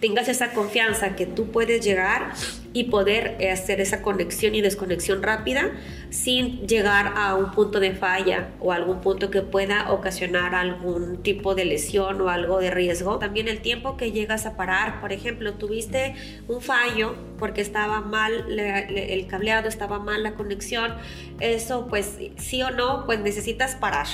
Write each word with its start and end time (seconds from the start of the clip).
tengas 0.00 0.28
esa 0.28 0.52
confianza 0.52 1.16
que 1.16 1.26
tú 1.26 1.50
puedes 1.50 1.84
llegar 1.84 2.32
y 2.72 2.84
poder 2.84 3.36
eh, 3.40 3.50
hacer 3.50 3.80
esa 3.80 4.02
conexión 4.02 4.54
y 4.54 4.60
desconexión 4.60 5.22
rápida 5.22 5.72
sin 6.10 6.66
llegar 6.68 7.14
a 7.16 7.34
un 7.34 7.50
punto 7.50 7.80
de 7.80 7.92
falla 7.92 8.50
o 8.60 8.72
algún 8.72 9.00
punto 9.00 9.30
que 9.30 9.42
pueda 9.42 9.90
ocasionar 9.90 10.54
algún 10.54 11.22
tipo 11.22 11.54
de 11.54 11.64
lesión 11.64 12.20
o 12.20 12.28
algo 12.28 12.60
de 12.60 12.70
riesgo. 12.70 13.18
También 13.18 13.48
el 13.48 13.60
tiempo 13.60 13.96
que 13.96 14.12
llegas 14.12 14.46
a 14.46 14.56
parar, 14.56 15.00
por 15.00 15.12
ejemplo, 15.12 15.54
tuviste 15.54 16.14
un 16.46 16.60
fallo 16.60 17.16
porque 17.38 17.60
estaba 17.60 18.00
mal 18.00 18.58
el 18.58 19.26
cableado, 19.26 19.68
estaba 19.68 19.98
mal 19.98 20.22
la 20.22 20.34
conexión, 20.34 20.94
eso 21.40 21.88
pues 21.88 22.18
sí 22.36 22.62
o 22.62 22.70
no, 22.70 23.04
pues 23.06 23.20
necesitas 23.20 23.74
parar 23.74 24.06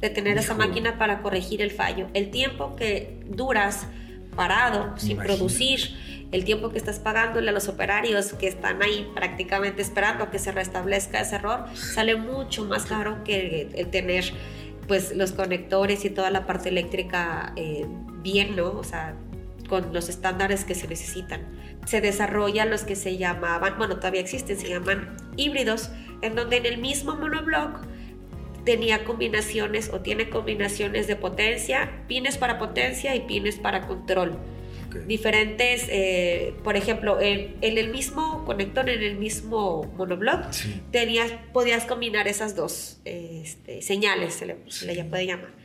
de 0.00 0.10
tener 0.10 0.36
esa 0.36 0.54
máquina 0.54 0.98
para 0.98 1.22
corregir 1.22 1.62
el 1.62 1.70
fallo. 1.70 2.08
El 2.12 2.30
tiempo 2.30 2.74
que 2.76 3.20
duras 3.26 3.86
parado, 4.34 4.94
sin 4.96 5.18
producir, 5.18 5.96
el 6.32 6.44
tiempo 6.44 6.70
que 6.70 6.78
estás 6.78 6.98
pagándole 6.98 7.50
a 7.50 7.52
los 7.52 7.68
operarios 7.68 8.32
que 8.32 8.48
están 8.48 8.82
ahí 8.82 9.10
prácticamente 9.14 9.82
esperando 9.82 10.30
que 10.30 10.38
se 10.38 10.50
restablezca 10.50 11.20
ese 11.20 11.36
error, 11.36 11.66
sale 11.74 12.16
mucho 12.16 12.64
más 12.64 12.86
caro 12.86 13.22
que 13.22 13.68
el 13.74 13.88
tener 13.88 14.32
pues 14.88 15.14
los 15.14 15.32
conectores 15.32 16.04
y 16.04 16.10
toda 16.10 16.30
la 16.30 16.46
parte 16.46 16.70
eléctrica 16.70 17.52
eh, 17.56 17.86
bien, 18.22 18.56
¿no? 18.56 18.70
O 18.70 18.84
sea, 18.84 19.14
con 19.68 19.92
los 19.92 20.08
estándares 20.08 20.64
que 20.64 20.74
se 20.74 20.88
necesitan. 20.88 21.46
Se 21.86 22.00
desarrollan 22.00 22.70
los 22.70 22.82
que 22.82 22.96
se 22.96 23.16
llamaban, 23.16 23.76
bueno, 23.78 23.96
todavía 23.96 24.20
existen, 24.20 24.58
se 24.58 24.68
llaman 24.68 25.16
híbridos, 25.36 25.90
en 26.22 26.34
donde 26.34 26.56
en 26.58 26.66
el 26.66 26.78
mismo 26.78 27.14
monoblock 27.14 27.80
tenía 28.64 29.04
combinaciones 29.04 29.90
o 29.92 30.00
tiene 30.00 30.28
combinaciones 30.30 31.06
de 31.06 31.16
potencia, 31.16 32.04
pines 32.08 32.38
para 32.38 32.58
potencia 32.58 33.14
y 33.14 33.20
pines 33.20 33.56
para 33.56 33.86
control. 33.86 34.38
Diferentes, 35.06 35.86
eh, 35.88 36.54
por 36.62 36.76
ejemplo, 36.76 37.18
en, 37.18 37.56
el 37.62 37.90
mismo 37.90 38.44
conector, 38.44 38.90
en 38.90 39.02
el 39.02 39.16
mismo 39.16 39.90
monoblock, 39.96 40.44
tenías, 40.90 41.32
podías 41.52 41.86
combinar 41.86 42.28
esas 42.28 42.54
dos 42.54 43.00
este, 43.06 43.80
señales, 43.80 44.34
se 44.34 44.46
le, 44.46 44.56
se 44.68 44.94
le 44.94 45.04
puede 45.04 45.26
llamar. 45.26 45.61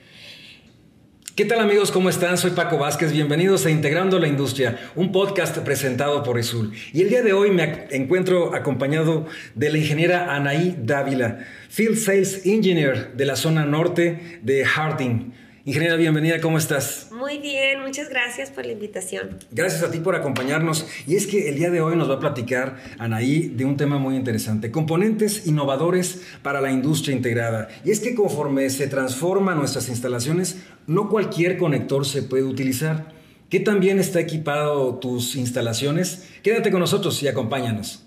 ¿Qué 1.37 1.45
tal 1.45 1.59
amigos? 1.59 1.91
¿Cómo 1.91 2.09
están? 2.09 2.35
Soy 2.35 2.49
Paco 2.49 2.79
Vázquez. 2.79 3.11
Bienvenidos 3.11 3.67
a 3.67 3.69
Integrando 3.69 4.17
la 4.17 4.27
Industria, 4.27 4.79
un 4.95 5.11
podcast 5.11 5.55
presentado 5.59 6.23
por 6.23 6.39
Isul. 6.39 6.73
Y 6.93 7.03
el 7.03 7.09
día 7.09 7.21
de 7.21 7.33
hoy 7.33 7.51
me 7.51 7.85
encuentro 7.91 8.55
acompañado 8.55 9.27
de 9.53 9.69
la 9.69 9.77
ingeniera 9.77 10.35
Anaí 10.35 10.75
Dávila, 10.81 11.45
Field 11.69 11.99
Sales 11.99 12.41
Engineer 12.47 13.13
de 13.13 13.25
la 13.25 13.35
zona 13.35 13.65
norte 13.65 14.39
de 14.41 14.65
Harding. 14.65 15.31
Ingeniera, 15.67 15.97
bienvenida, 15.97 16.39
¿cómo 16.39 16.57
estás? 16.57 17.09
Muy 17.11 17.39
bien, 17.39 17.81
muchas 17.81 18.07
gracias 18.07 18.49
por 18.49 18.65
la 18.65 18.71
invitación. 18.71 19.37
Gracias 19.51 19.83
a 19.83 19.91
ti 19.91 19.99
por 19.99 20.15
acompañarnos. 20.15 20.87
Y 21.05 21.17
es 21.17 21.27
que 21.27 21.49
el 21.49 21.57
día 21.57 21.69
de 21.69 21.81
hoy 21.81 21.97
nos 21.97 22.09
va 22.09 22.13
a 22.13 22.19
platicar 22.21 22.77
Anaí 22.99 23.49
de 23.49 23.65
un 23.65 23.75
tema 23.75 23.97
muy 23.97 24.15
interesante, 24.15 24.71
componentes 24.71 25.45
innovadores 25.45 26.21
para 26.41 26.61
la 26.61 26.71
industria 26.71 27.17
integrada. 27.17 27.67
Y 27.83 27.91
es 27.91 27.99
que 27.99 28.15
conforme 28.15 28.69
se 28.69 28.87
transforman 28.87 29.57
nuestras 29.57 29.89
instalaciones, 29.89 30.55
no 30.85 31.09
cualquier 31.09 31.57
conector 31.57 32.05
se 32.05 32.23
puede 32.23 32.43
utilizar. 32.43 33.11
¿Qué 33.49 33.59
tan 33.59 33.81
bien 33.81 33.99
está 33.99 34.21
equipado 34.21 34.99
tus 34.99 35.35
instalaciones? 35.35 36.29
Quédate 36.43 36.71
con 36.71 36.79
nosotros 36.79 37.21
y 37.23 37.27
acompáñanos. 37.27 38.05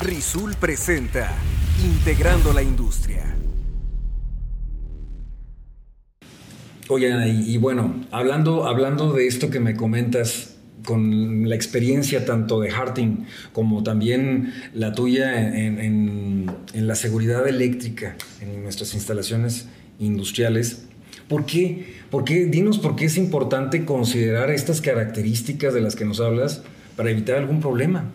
Rizul 0.00 0.56
presenta 0.56 1.32
integrando 1.84 2.52
la 2.52 2.62
industria. 2.62 3.34
Y, 6.90 7.52
y, 7.52 7.56
bueno, 7.58 8.06
hablando, 8.10 8.66
hablando 8.66 9.12
de 9.12 9.26
esto 9.26 9.50
que 9.50 9.60
me 9.60 9.76
comentas, 9.76 10.58
con 10.84 11.48
la 11.48 11.54
experiencia 11.54 12.24
tanto 12.24 12.60
de 12.60 12.70
Harting 12.70 13.26
como 13.52 13.82
también 13.82 14.54
la 14.72 14.92
tuya 14.92 15.54
en, 15.54 15.78
en, 15.78 16.86
la 16.86 16.94
seguridad 16.94 17.46
eléctrica 17.46 18.16
en 18.40 18.62
nuestras 18.62 18.94
instalaciones 18.94 19.68
industriales, 19.98 20.86
¿por 21.28 21.44
qué? 21.44 21.98
¿por 22.10 22.24
qué? 22.24 22.46
Dinos 22.46 22.78
por 22.78 22.96
qué 22.96 23.04
es 23.04 23.18
importante 23.18 23.84
considerar 23.84 24.50
estas 24.50 24.80
características 24.80 25.74
de 25.74 25.82
las 25.82 25.94
que 25.94 26.06
nos 26.06 26.20
hablas 26.20 26.62
para 26.96 27.10
evitar 27.10 27.36
algún 27.36 27.60
problema. 27.60 28.10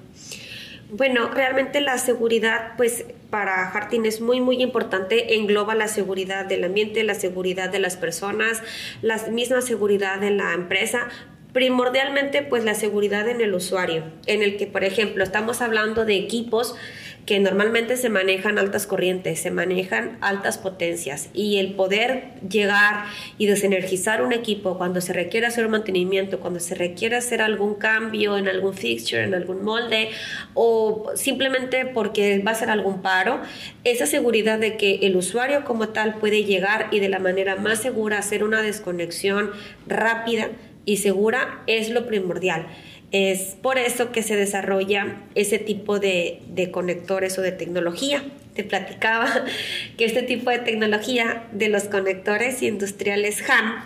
Bueno, 0.96 1.32
realmente 1.32 1.82
la 1.82 1.98
seguridad, 1.98 2.74
pues 2.78 3.06
para 3.32 3.68
Harting 3.72 4.06
es 4.06 4.22
muy, 4.22 4.42
muy 4.42 4.62
importante. 4.62 5.34
Engloba 5.34 5.74
la 5.74 5.88
seguridad 5.88 6.46
del 6.46 6.64
ambiente, 6.64 7.04
la 7.04 7.16
seguridad 7.16 7.72
de 7.72 7.80
las 7.80 7.98
personas, 7.98 8.62
la 9.02 9.18
misma 9.30 9.62
seguridad 9.62 10.20
de 10.20 10.30
la 10.30 10.54
empresa, 10.54 11.08
primordialmente 11.52 12.44
pues 12.44 12.64
la 12.64 12.76
seguridad 12.76 13.28
en 13.28 13.42
el 13.42 13.56
usuario, 13.56 14.04
en 14.28 14.44
el 14.44 14.56
que 14.56 14.68
por 14.68 14.84
ejemplo 14.84 15.24
estamos 15.24 15.62
hablando 15.62 16.06
de 16.06 16.16
equipos 16.16 16.76
que 17.26 17.40
normalmente 17.40 17.96
se 17.96 18.10
manejan 18.10 18.60
altas 18.60 18.86
corrientes, 18.86 19.40
se 19.40 19.52
manejan 19.52 20.18
altas 20.22 20.58
potencias 20.58 21.30
y 21.34 21.58
el 21.58 21.74
poder 21.74 22.26
llegar 22.48 23.06
y 23.38 23.46
desenergizar 23.46 24.22
un 24.22 24.34
equipo 24.34 24.78
cuando 24.78 25.00
se 25.00 25.14
requiere 25.14 25.48
hacer 25.48 25.66
un 25.66 25.72
mantenimiento, 25.72 26.40
cuando 26.40 26.60
se 26.60 26.76
requiere 26.76 27.16
hacer 27.16 27.42
algún 27.42 27.76
cambio 27.76 28.38
en 28.38 28.48
algún 28.48 28.74
fixture, 28.74 29.24
en 29.24 29.34
algún 29.34 29.64
molde 29.64 30.10
o 30.54 31.12
simplemente 31.16 31.86
porque 31.86 32.40
va 32.40 32.52
a 32.52 32.56
ser 32.56 32.70
algún 32.70 33.02
paro, 33.02 33.40
esa 33.84 34.06
seguridad 34.06 34.60
de 34.60 34.76
que 34.76 34.96
el 35.04 35.16
usuario 35.16 35.64
como 35.64 35.90
tal 35.90 36.16
puede 36.16 36.44
llegar 36.44 36.90
y 36.92 37.00
de 37.00 37.10
la 37.10 37.20
manera 37.20 37.56
más 37.56 37.82
segura 37.82 38.18
hacer 38.18 38.44
una 38.44 38.62
desconexión 38.62 39.52
rápida 39.88 40.50
y 40.86 40.98
segura 40.98 41.64
es 41.68 41.90
lo 41.90 42.08
primordial. 42.08 42.68
Es 43.14 43.56
por 43.62 43.78
eso 43.78 44.12
que 44.12 44.24
se 44.24 44.36
desarrolla 44.36 45.18
ese 45.36 45.60
tipo 45.60 46.00
de, 46.00 46.42
conectores 46.72 47.38
o 47.38 47.44
de 47.44 47.52
tecnología. 47.52 48.24
Te 48.56 48.64
platicaba 48.64 49.46
que 49.98 50.06
este 50.06 50.24
tipo 50.24 50.50
de 50.50 50.58
tecnología 50.58 51.44
de 51.52 51.70
los 51.70 51.84
conectores 51.84 52.64
industriales 52.64 53.48
HAN, 53.48 53.86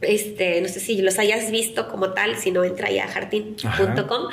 este, 0.00 0.62
no 0.62 0.68
sé 0.68 0.80
si 0.80 1.02
los 1.02 1.18
hayas 1.18 1.50
visto 1.50 1.88
como 1.88 2.14
tal, 2.14 2.36
si 2.36 2.52
no 2.52 2.64
entra 2.64 2.90
ya 2.90 3.04
a 3.04 3.08
jardín.com, 3.08 4.30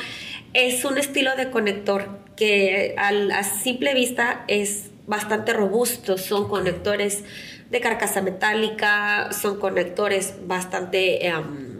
es 0.54 0.86
un 0.86 0.98
estilo 0.98 1.36
de 1.36 1.50
conector 1.52 2.08
que 2.38 2.96
a 2.98 3.44
simple 3.44 3.94
vista 3.94 4.46
es 4.48 4.92
bastante 5.08 5.52
robusto, 5.52 6.18
son 6.18 6.48
conectores 6.48 7.26
de 7.70 7.82
carcasa 7.82 8.22
metálica, 8.22 9.30
son 9.34 9.60
conectores 9.60 10.36
bastante... 10.48 11.28
Em, 11.28 11.71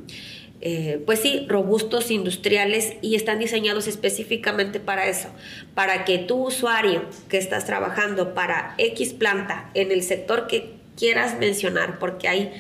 eh, 0.62 1.02
pues 1.06 1.20
sí, 1.20 1.46
robustos, 1.50 2.12
industriales 2.12 2.94
y 3.02 3.16
están 3.16 3.40
diseñados 3.40 3.88
específicamente 3.88 4.80
para 4.80 5.08
eso, 5.08 5.30
para 5.74 6.06
que 6.06 6.20
tu 6.20 6.48
usuario 6.48 7.04
que 7.30 7.38
estás 7.38 7.66
trabajando 7.66 8.36
para 8.36 8.76
X 8.78 9.14
planta 9.14 9.72
en 9.74 9.92
el 9.92 10.04
sector 10.04 10.46
que 10.48 10.74
quieras 10.96 11.40
mencionar, 11.40 11.98
porque 11.98 12.28
hay 12.28 12.54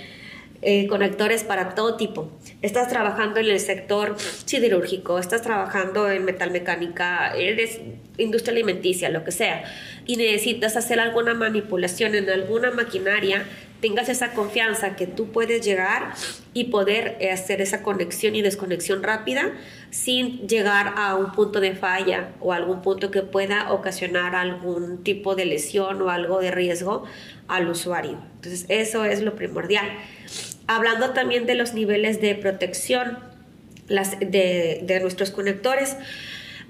eh, 0.62 0.88
conectores 0.88 1.44
para 1.44 1.76
todo 1.76 1.98
tipo. 1.98 2.32
Estás 2.62 2.88
trabajando 2.88 3.40
en 3.40 3.48
el 3.48 3.60
sector 3.60 4.16
siderúrgico, 4.46 5.20
estás 5.20 5.42
trabajando 5.42 6.10
en 6.10 6.26
metalmecánica, 6.26 7.34
eres 7.36 7.80
industria 8.18 8.54
alimenticia, 8.54 9.10
lo 9.10 9.24
que 9.24 9.32
sea, 9.32 9.64
y 10.06 10.18
necesitas 10.18 10.78
hacer 10.78 11.00
alguna 11.00 11.34
manipulación 11.34 12.16
en 12.16 12.30
alguna 12.30 12.72
maquinaria 12.72 13.46
tengas 13.82 14.10
esa 14.10 14.32
confianza 14.34 14.96
que 14.96 15.08
tú 15.08 15.32
puedes 15.32 15.66
llegar 15.66 16.14
y 16.54 16.66
poder 16.66 17.18
eh, 17.20 17.32
hacer 17.32 17.62
esa 17.62 17.82
conexión 17.82 18.36
y 18.36 18.42
desconexión 18.42 19.04
rápida 19.04 19.52
sin 19.90 20.48
llegar 20.48 20.94
a 20.96 21.16
un 21.16 21.32
punto 21.32 21.60
de 21.60 21.76
falla 21.76 22.30
o 22.40 22.54
algún 22.54 22.82
punto 22.82 23.12
que 23.12 23.24
pueda 23.24 23.74
ocasionar 23.74 24.36
algún 24.36 25.04
tipo 25.04 25.36
de 25.36 25.46
lesión 25.46 26.02
o 26.02 26.10
algo 26.10 26.40
de 26.40 26.52
riesgo 26.52 27.04
al 27.48 27.68
usuario. 27.68 28.20
Entonces, 28.36 28.66
eso 28.70 29.04
es 29.04 29.22
lo 29.22 29.36
primordial. 29.36 29.88
Hablando 30.71 31.09
también 31.09 31.45
de 31.45 31.56
los 31.56 31.73
niveles 31.73 32.21
de 32.21 32.33
protección 32.33 33.19
las, 33.89 34.18
de, 34.21 34.79
de 34.83 35.00
nuestros 35.01 35.29
conectores, 35.29 35.97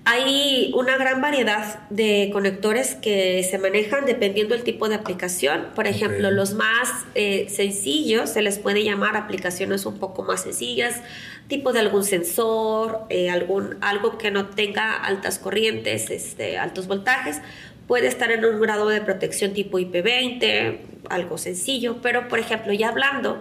hay 0.05 0.71
una 0.75 0.97
gran 0.97 1.21
variedad 1.21 1.87
de 1.91 2.31
conectores 2.33 2.95
que 2.95 3.43
se 3.43 3.59
manejan 3.59 4.05
dependiendo 4.05 4.55
del 4.55 4.63
tipo 4.63 4.89
de 4.89 4.95
aplicación. 4.95 5.67
Por 5.75 5.85
ejemplo, 5.85 6.31
los 6.31 6.55
más 6.55 6.89
eh, 7.13 7.45
sencillos 7.47 8.31
se 8.31 8.41
les 8.41 8.57
puede 8.57 8.83
llamar 8.83 9.15
aplicaciones 9.15 9.85
un 9.85 9.99
poco 9.99 10.23
más 10.23 10.41
sencillas, 10.41 11.01
tipo 11.47 11.71
de 11.71 11.81
algún 11.81 12.03
sensor, 12.03 13.01
eh, 13.09 13.29
algún, 13.29 13.77
algo 13.81 14.17
que 14.17 14.31
no 14.31 14.47
tenga 14.47 14.95
altas 14.95 15.37
corrientes, 15.37 16.09
este, 16.09 16.57
altos 16.57 16.87
voltajes. 16.87 17.39
Puede 17.87 18.07
estar 18.07 18.31
en 18.31 18.43
un 18.45 18.59
grado 18.59 18.89
de 18.89 19.01
protección 19.01 19.53
tipo 19.53 19.77
IP20, 19.77 20.79
algo 21.09 21.37
sencillo, 21.37 21.97
pero 22.01 22.27
por 22.27 22.39
ejemplo, 22.39 22.73
ya 22.73 22.89
hablando 22.89 23.39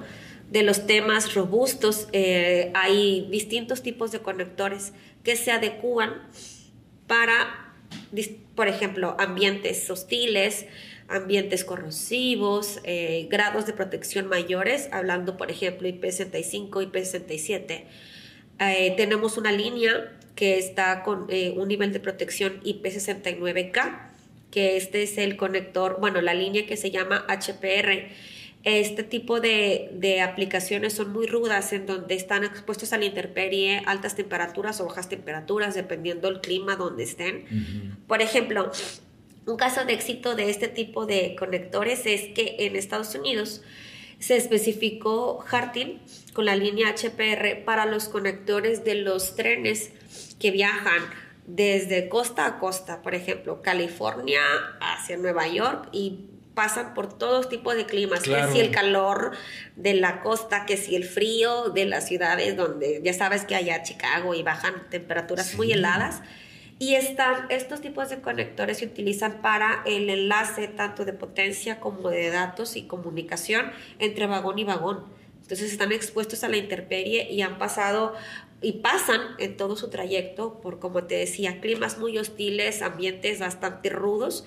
de 0.50 0.64
los 0.64 0.86
temas 0.86 1.34
robustos, 1.34 2.08
eh, 2.12 2.72
hay 2.74 3.28
distintos 3.30 3.82
tipos 3.82 4.10
de 4.10 4.18
conectores 4.18 4.92
que 5.22 5.36
se 5.36 5.52
adecúan 5.52 6.22
para, 7.06 7.72
por 8.56 8.66
ejemplo, 8.66 9.16
ambientes 9.20 9.88
hostiles, 9.88 10.66
ambientes 11.08 11.64
corrosivos, 11.64 12.80
eh, 12.82 13.28
grados 13.30 13.66
de 13.66 13.72
protección 13.72 14.26
mayores, 14.26 14.88
hablando 14.92 15.36
por 15.36 15.50
ejemplo 15.52 15.88
IP65, 15.88 16.70
IP67. 16.70 17.84
Eh, 18.58 18.94
tenemos 18.96 19.38
una 19.38 19.52
línea 19.52 20.18
que 20.34 20.58
está 20.58 21.02
con 21.02 21.28
un 21.30 21.68
nivel 21.68 21.92
de 21.92 22.00
protección 22.00 22.60
IP69K, 22.62 24.10
que 24.50 24.76
este 24.76 25.02
es 25.02 25.16
el 25.18 25.36
conector, 25.36 25.98
bueno, 26.00 26.20
la 26.20 26.34
línea 26.34 26.66
que 26.66 26.76
se 26.76 26.90
llama 26.90 27.24
HPR. 27.28 28.10
Este 28.64 29.04
tipo 29.04 29.40
de, 29.40 30.20
aplicaciones 30.22 30.92
son 30.92 31.12
muy 31.12 31.26
rudas 31.26 31.72
en 31.72 31.86
donde 31.86 32.14
están 32.14 32.44
expuestos 32.44 32.92
a 32.92 32.98
la 32.98 33.06
intemperie, 33.06 33.82
altas 33.86 34.14
temperaturas 34.14 34.80
o 34.80 34.86
bajas 34.86 35.08
temperaturas, 35.08 35.74
dependiendo 35.74 36.28
del 36.28 36.40
clima 36.40 36.76
donde 36.76 37.04
estén. 37.04 37.96
Por 38.06 38.20
ejemplo, 38.20 38.70
un 39.46 39.56
caso 39.56 39.84
de 39.84 39.94
éxito 39.94 40.34
de 40.34 40.50
este 40.50 40.68
tipo 40.68 41.06
de 41.06 41.36
conectores 41.38 42.04
es 42.04 42.28
que 42.34 42.56
en 42.60 42.76
Estados 42.76 43.14
Unidos 43.14 43.62
se 44.18 44.36
especificó 44.36 45.42
Harting 45.50 45.98
con 46.34 46.44
la 46.44 46.54
línea 46.54 46.94
HPR 46.94 47.64
para 47.64 47.86
los 47.86 48.08
conectores 48.08 48.84
de 48.84 48.96
los 48.96 49.34
trenes 49.34 49.92
que 50.38 50.50
viajan 50.50 51.02
desde 51.46 52.08
costa 52.08 52.46
a 52.46 52.58
costa, 52.58 53.02
por 53.02 53.14
ejemplo, 53.14 53.62
California 53.62 54.42
hacia 54.80 55.16
Nueva 55.16 55.48
York 55.48 55.88
y 55.92 56.29
pasan 56.54 56.94
por 56.94 57.16
todos 57.16 57.48
tipos 57.48 57.74
de 57.76 57.86
climas, 57.86 58.22
que 58.22 58.48
si 58.52 58.60
el 58.60 58.70
calor 58.70 59.32
de 59.76 59.94
la 59.94 60.20
costa, 60.20 60.66
que 60.66 60.76
si 60.76 60.96
el 60.96 61.04
frío 61.04 61.70
de 61.70 61.86
las 61.86 62.06
ciudades 62.06 62.56
donde 62.56 63.00
ya 63.04 63.12
sabes 63.12 63.44
que 63.44 63.54
allá 63.54 63.82
Chicago 63.82 64.34
y 64.34 64.42
bajan 64.42 64.88
temperaturas 64.90 65.54
muy 65.54 65.72
heladas. 65.72 66.22
Y 66.78 66.94
están, 66.94 67.46
estos 67.50 67.82
tipos 67.82 68.08
de 68.08 68.22
conectores 68.22 68.78
se 68.78 68.86
utilizan 68.86 69.42
para 69.42 69.82
el 69.84 70.08
enlace 70.08 70.66
tanto 70.66 71.04
de 71.04 71.12
potencia 71.12 71.78
como 71.78 72.08
de 72.08 72.30
datos 72.30 72.74
y 72.74 72.82
comunicación 72.82 73.70
entre 73.98 74.26
vagón 74.26 74.58
y 74.58 74.64
vagón. 74.64 75.04
Entonces 75.42 75.72
están 75.72 75.92
expuestos 75.92 76.42
a 76.42 76.48
la 76.48 76.56
intemperie 76.56 77.30
y 77.30 77.42
han 77.42 77.58
pasado 77.58 78.14
y 78.62 78.72
pasan 78.80 79.20
en 79.38 79.56
todo 79.56 79.76
su 79.76 79.90
trayecto 79.90 80.60
por, 80.60 80.78
como 80.78 81.04
te 81.04 81.16
decía, 81.16 81.60
climas 81.60 81.98
muy 81.98 82.16
hostiles, 82.16 82.82
ambientes 82.82 83.40
bastante 83.40 83.90
rudos 83.90 84.44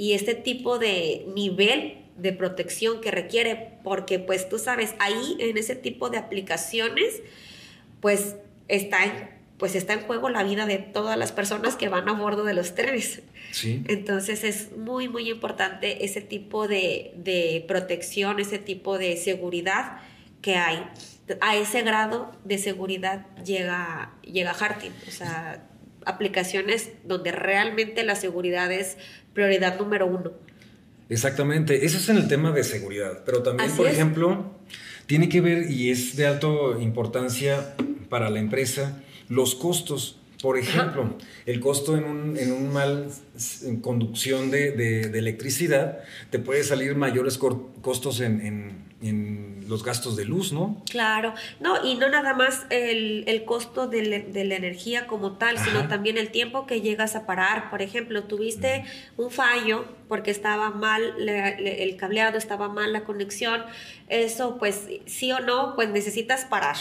y 0.00 0.14
este 0.14 0.34
tipo 0.34 0.78
de 0.78 1.26
nivel 1.34 1.98
de 2.16 2.32
protección 2.32 3.02
que 3.02 3.10
requiere, 3.10 3.74
porque 3.84 4.18
pues 4.18 4.48
tú 4.48 4.58
sabes, 4.58 4.94
ahí 4.98 5.36
en 5.40 5.58
ese 5.58 5.76
tipo 5.76 6.08
de 6.08 6.16
aplicaciones, 6.16 7.20
pues 8.00 8.36
está 8.68 9.04
en 9.04 9.28
pues 9.58 9.74
está 9.74 9.92
en 9.92 10.00
juego 10.00 10.30
la 10.30 10.42
vida 10.42 10.64
de 10.64 10.78
todas 10.78 11.18
las 11.18 11.32
personas 11.32 11.76
que 11.76 11.90
van 11.90 12.08
a 12.08 12.12
bordo 12.12 12.44
de 12.44 12.54
los 12.54 12.74
trenes. 12.74 13.20
Sí. 13.50 13.84
Entonces 13.88 14.42
es 14.42 14.74
muy, 14.74 15.10
muy 15.10 15.28
importante 15.28 16.02
ese 16.02 16.22
tipo 16.22 16.66
de, 16.66 17.62
protección, 17.68 18.40
ese 18.40 18.58
tipo 18.58 18.96
de 18.96 19.18
seguridad 19.18 19.98
que 20.40 20.56
hay. 20.56 20.82
A 21.42 21.56
ese 21.56 21.82
grado 21.82 22.32
de 22.46 22.56
seguridad 22.56 23.26
llega, 23.44 24.14
llega 24.22 24.52
Harting. 24.52 24.92
O 25.06 25.10
sea, 25.10 25.69
aplicaciones 26.06 26.90
donde 27.04 27.32
realmente 27.32 28.02
la 28.04 28.14
seguridad 28.14 28.70
es 28.72 28.96
prioridad 29.34 29.78
número 29.78 30.06
uno. 30.06 30.32
Exactamente, 31.08 31.84
eso 31.84 31.98
es 31.98 32.08
en 32.08 32.18
el 32.18 32.28
tema 32.28 32.52
de 32.52 32.62
seguridad, 32.62 33.22
pero 33.26 33.42
también, 33.42 33.70
por 33.72 33.88
ejemplo, 33.88 34.54
tiene 35.06 35.28
que 35.28 35.40
ver 35.40 35.68
y 35.70 35.90
es 35.90 36.14
de 36.14 36.26
alta 36.26 36.46
importancia 36.80 37.74
para 38.08 38.30
la 38.30 38.38
empresa 38.38 39.02
los 39.28 39.54
costos. 39.54 40.18
Por 40.40 40.56
ejemplo, 40.56 41.16
el 41.46 41.60
costo 41.60 41.96
en 41.96 42.04
un, 42.04 42.38
en 42.38 42.52
un 42.52 42.72
mal 42.72 43.08
en 43.64 43.80
conducción 43.80 44.50
de, 44.50 44.70
de, 44.72 45.18
electricidad 45.18 45.98
te 46.30 46.38
puede 46.38 46.64
salir 46.64 46.94
mayores 46.94 47.38
costos 47.38 48.20
en, 48.20 48.40
en, 49.02 49.49
los 49.70 49.84
gastos 49.84 50.16
de 50.16 50.24
luz, 50.24 50.52
¿no? 50.52 50.82
Claro, 50.90 51.32
no, 51.60 51.82
y 51.86 51.94
no 51.94 52.08
nada 52.08 52.34
más 52.34 52.66
el, 52.70 53.24
el 53.28 53.44
costo 53.44 53.86
de, 53.86 54.02
la 54.02 54.56
energía 54.56 55.06
como 55.06 55.38
tal, 55.38 55.58
sino 55.58 55.86
también 55.86 56.18
el 56.18 56.30
tiempo 56.30 56.66
que 56.66 56.80
llegas 56.80 57.14
a 57.14 57.24
parar. 57.24 57.70
Por 57.70 57.80
ejemplo, 57.80 58.24
tuviste 58.24 58.84
un 59.16 59.30
fallo 59.30 59.84
porque 60.08 60.32
estaba 60.32 60.70
mal 60.70 61.14
el 61.28 61.96
cableado, 61.96 62.36
estaba 62.36 62.68
mal 62.68 62.92
la 62.92 63.04
conexión. 63.04 63.64
Eso, 64.08 64.58
pues, 64.58 64.88
sí 65.06 65.30
o 65.30 65.38
no, 65.38 65.76
pues 65.76 65.88
necesitas 65.88 66.44
parar 66.44 66.76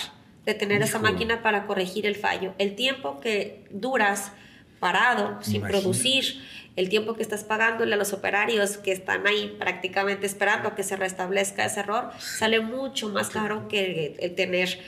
de 0.45 0.55
tener 0.55 0.81
esa 0.81 0.97
máquina 0.97 1.43
para 1.43 1.67
corregir 1.67 2.07
el 2.07 2.15
fallo. 2.15 2.55
El 2.57 2.75
tiempo 2.75 3.19
que 3.19 3.65
duras 3.69 4.31
parado, 4.79 5.37
sin 5.41 5.61
producir, 5.61 6.41
el 6.79 6.87
tiempo 6.87 7.13
que 7.13 7.21
estás 7.21 7.43
pagándole 7.43 7.93
a 7.93 7.97
los 7.97 8.13
operarios 8.13 8.77
que 8.77 8.93
están 8.93 9.27
ahí 9.27 9.53
prácticamente 9.59 10.25
esperando 10.25 10.75
que 10.75 10.83
se 10.83 10.95
restablezca 10.95 11.65
ese 11.65 11.81
error, 11.81 12.11
sale 12.19 12.61
mucho 12.61 13.09
más 13.09 13.29
caro 13.29 13.67
que 13.67 14.15
el 14.17 14.33
tener 14.33 14.79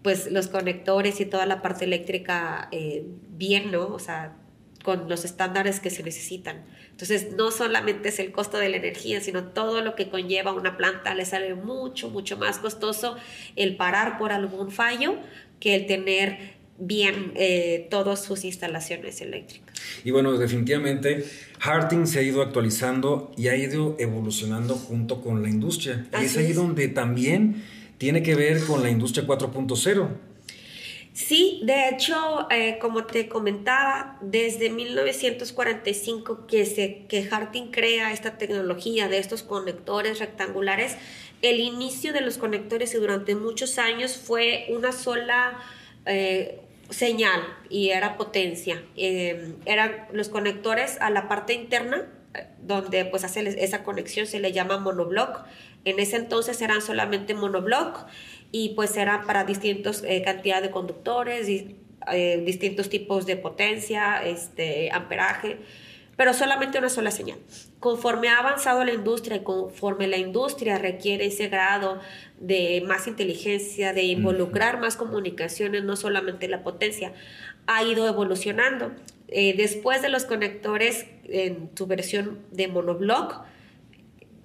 pues 0.00 0.30
los 0.30 0.46
conectores 0.46 1.20
y 1.20 1.26
toda 1.26 1.46
la 1.46 1.60
parte 1.60 1.86
eléctrica 1.86 2.68
eh, 2.70 3.04
bien, 3.30 3.72
¿no? 3.72 3.88
O 3.88 3.98
sea, 3.98 4.36
con 4.84 5.08
los 5.08 5.24
estándares 5.24 5.80
que 5.80 5.90
se 5.90 6.04
necesitan. 6.04 6.64
Entonces, 6.92 7.32
no 7.32 7.50
solamente 7.50 8.10
es 8.10 8.20
el 8.20 8.30
costo 8.30 8.56
de 8.58 8.68
la 8.68 8.76
energía, 8.76 9.20
sino 9.20 9.48
todo 9.48 9.80
lo 9.80 9.96
que 9.96 10.08
conlleva 10.08 10.52
una 10.52 10.76
planta. 10.76 11.14
Le 11.14 11.24
sale 11.24 11.54
mucho, 11.54 12.10
mucho 12.10 12.38
más 12.38 12.58
costoso 12.58 13.16
el 13.56 13.76
parar 13.76 14.18
por 14.18 14.30
algún 14.30 14.70
fallo 14.70 15.16
que 15.58 15.74
el 15.74 15.86
tener 15.86 16.59
bien 16.80 17.32
eh, 17.36 17.86
todas 17.90 18.24
sus 18.24 18.44
instalaciones 18.44 19.20
eléctricas. 19.20 19.76
Y 20.04 20.10
bueno, 20.10 20.36
definitivamente 20.36 21.24
Harting 21.60 22.06
se 22.06 22.18
ha 22.18 22.22
ido 22.22 22.42
actualizando 22.42 23.32
y 23.36 23.48
ha 23.48 23.56
ido 23.56 23.96
evolucionando 23.98 24.74
junto 24.74 25.20
con 25.20 25.42
la 25.42 25.48
industria. 25.48 26.06
y 26.20 26.24
es 26.24 26.36
ahí 26.36 26.52
donde 26.52 26.88
también 26.88 27.62
tiene 27.98 28.22
que 28.22 28.34
ver 28.34 28.64
con 28.64 28.82
la 28.82 28.90
industria 28.90 29.26
4.0 29.26 30.08
Sí, 31.12 31.60
de 31.64 31.88
hecho, 31.88 32.46
eh, 32.50 32.78
como 32.80 33.04
te 33.04 33.28
comentaba, 33.28 34.16
desde 34.22 34.70
1945 34.70 36.46
que, 36.46 36.64
se, 36.64 37.04
que 37.08 37.28
Harting 37.30 37.70
crea 37.70 38.12
esta 38.12 38.38
tecnología 38.38 39.08
de 39.08 39.18
estos 39.18 39.42
conectores 39.42 40.18
rectangulares, 40.18 40.96
el 41.42 41.60
inicio 41.60 42.12
de 42.12 42.20
los 42.20 42.38
conectores 42.38 42.94
y 42.94 42.98
durante 42.98 43.34
muchos 43.34 43.78
años 43.78 44.16
fue 44.16 44.66
una 44.70 44.92
sola 44.92 45.58
eh, 46.06 46.60
señal 46.90 47.40
y 47.68 47.90
era 47.90 48.16
potencia. 48.16 48.82
Eh, 48.96 49.54
eran 49.64 50.06
los 50.12 50.28
conectores 50.28 50.98
a 51.00 51.10
la 51.10 51.28
parte 51.28 51.54
interna, 51.54 52.06
donde 52.60 53.04
pues 53.06 53.24
hace 53.24 53.40
esa 53.62 53.82
conexión 53.82 54.26
se 54.26 54.40
le 54.40 54.52
llama 54.52 54.78
monoblock. 54.78 55.44
En 55.84 55.98
ese 55.98 56.16
entonces 56.16 56.60
eran 56.60 56.82
solamente 56.82 57.34
monoblock 57.34 58.06
y 58.52 58.70
pues 58.70 58.96
eran 58.96 59.26
para 59.26 59.44
distintos 59.44 60.02
eh, 60.04 60.22
cantidad 60.22 60.60
de 60.62 60.70
conductores, 60.70 61.48
y, 61.48 61.76
eh, 62.12 62.42
distintos 62.44 62.88
tipos 62.88 63.26
de 63.26 63.36
potencia, 63.36 64.24
este, 64.24 64.90
amperaje, 64.90 65.58
pero 66.16 66.34
solamente 66.34 66.78
una 66.78 66.88
sola 66.88 67.10
señal. 67.10 67.38
Conforme 67.80 68.28
ha 68.28 68.38
avanzado 68.38 68.84
la 68.84 68.92
industria 68.92 69.38
y 69.38 69.42
conforme 69.42 70.06
la 70.06 70.18
industria 70.18 70.76
requiere 70.76 71.26
ese 71.26 71.48
grado 71.48 71.98
de 72.38 72.84
más 72.86 73.06
inteligencia, 73.06 73.94
de 73.94 74.02
involucrar 74.02 74.78
más 74.78 74.96
comunicaciones, 74.96 75.82
no 75.82 75.96
solamente 75.96 76.46
la 76.46 76.62
potencia, 76.62 77.14
ha 77.66 77.82
ido 77.82 78.06
evolucionando. 78.06 78.92
Eh, 79.28 79.54
después 79.56 80.02
de 80.02 80.10
los 80.10 80.24
conectores 80.24 81.06
en 81.24 81.70
su 81.74 81.86
versión 81.86 82.40
de 82.50 82.68
monoblock, 82.68 83.44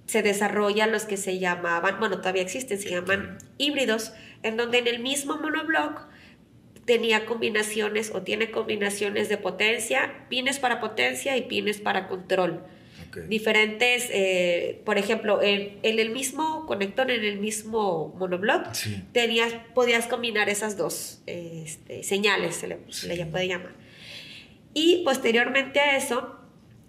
se 0.06 0.22
desarrollan 0.22 0.92
los 0.92 1.04
que 1.04 1.16
se 1.16 1.38
llamaban, 1.38 1.98
bueno, 1.98 2.18
todavía 2.18 2.42
existen, 2.42 2.78
se 2.78 2.90
llaman 2.90 3.38
híbridos, 3.58 4.12
en 4.42 4.56
donde 4.56 4.78
en 4.78 4.86
el 4.86 5.00
mismo 5.00 5.36
monoblock 5.36 6.06
tenía 6.86 7.26
combinaciones 7.26 8.12
o 8.14 8.22
tiene 8.22 8.50
combinaciones 8.50 9.28
de 9.28 9.36
potencia, 9.36 10.26
pines 10.30 10.58
para 10.58 10.80
potencia 10.80 11.36
y 11.36 11.42
pines 11.42 11.80
para 11.80 12.08
control. 12.08 12.62
Diferentes, 13.28 14.08
eh, 14.10 14.82
por 14.84 14.98
ejemplo, 14.98 15.40
en, 15.42 15.78
el 15.82 16.10
mismo 16.10 16.66
conector, 16.66 17.10
en 17.10 17.24
el 17.24 17.38
mismo 17.38 18.14
monoblock, 18.18 18.68
tenías, 19.12 19.52
podías 19.74 20.06
combinar 20.06 20.48
esas 20.48 20.76
dos 20.76 21.22
este, 21.26 22.02
señales, 22.02 22.56
se 22.56 22.68
le, 22.68 23.26
puede 23.26 23.48
llamar. 23.48 23.72
Y 24.74 25.02
posteriormente 25.04 25.80
a 25.80 25.96
eso, 25.96 26.36